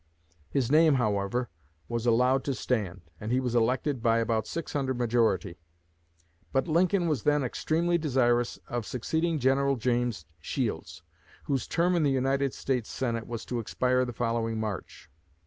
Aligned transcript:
'"His 0.49 0.71
name, 0.71 0.95
however, 0.95 1.47
was 1.87 2.07
allowed 2.07 2.43
to 2.45 2.55
stand, 2.55 3.01
and 3.19 3.31
he 3.31 3.39
was 3.39 3.53
elected 3.53 4.01
by 4.01 4.17
about 4.17 4.47
600 4.47 4.97
majority. 4.97 5.59
But 6.51 6.67
Lincoln 6.67 7.07
was 7.07 7.21
then 7.21 7.43
extremely 7.43 7.99
desirous 7.99 8.57
of 8.67 8.87
succeeding 8.87 9.37
General 9.37 9.75
James 9.75 10.25
Shields, 10.39 11.03
whose 11.43 11.67
term 11.67 11.95
in 11.95 12.01
the 12.01 12.09
United 12.09 12.55
States 12.55 12.89
Senate 12.89 13.27
was 13.27 13.45
to 13.45 13.59
expire 13.59 14.03
the 14.03 14.11
following 14.11 14.59
March. 14.59 15.07